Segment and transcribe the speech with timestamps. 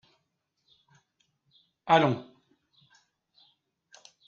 [1.85, 2.25] Allons.